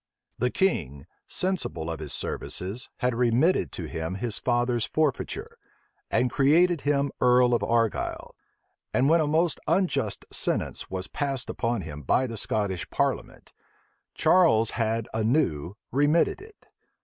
[0.39, 5.59] The king, sensible of his services, had remitted to him his father's forfeiture,
[6.09, 8.33] and created him earl of Argyle;
[8.95, 13.53] and when a most unjust sentence was passed upon him by the Scottish parliament,
[14.15, 16.65] Charles had anew remitted it.